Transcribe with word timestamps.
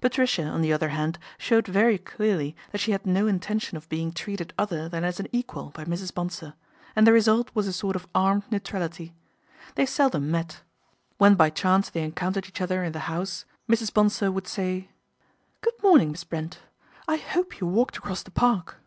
Patricia, 0.00 0.42
on 0.42 0.60
the 0.60 0.72
other 0.72 0.88
hand, 0.88 1.20
showed 1.38 1.68
very 1.68 1.98
clearly 1.98 2.56
that 2.72 2.80
she 2.80 2.90
had 2.90 3.06
no 3.06 3.28
intention 3.28 3.76
of 3.76 3.88
being 3.88 4.10
treated 4.10 4.52
other 4.58 4.88
than 4.88 5.04
as 5.04 5.20
an 5.20 5.28
equal 5.30 5.70
by 5.72 5.84
Mrs. 5.84 6.12
Bonsor, 6.12 6.54
and 6.96 7.06
the 7.06 7.12
result 7.12 7.48
was 7.54 7.68
a 7.68 7.72
sort 7.72 7.94
of 7.94 8.08
armed 8.12 8.42
neutrality. 8.50 9.14
They 9.76 9.86
seldom 9.86 10.32
met; 10.32 10.62
when 11.18 11.36
by 11.36 11.50
chance 11.50 11.90
they 11.90 12.02
encountered 12.02 12.48
each 12.48 12.60
other 12.60 12.82
in 12.82 12.90
the 12.90 12.98
house 13.06 13.44
Mrs. 13.68 13.92
20 13.94 13.94
PATRICIA 13.94 13.94
BRENT, 13.94 14.10
SPINSTER 14.10 14.26
Bonsor 14.26 14.32
would 14.32 14.46
say," 14.48 14.88
Good 15.60 15.82
morning, 15.84 16.10
Miss 16.10 16.24
Brent; 16.24 16.58
1 17.04 17.18
hope 17.36 17.60
you 17.60 17.68
walked 17.68 17.96
across 17.98 18.24
the 18.24 18.32
Park." 18.32 18.80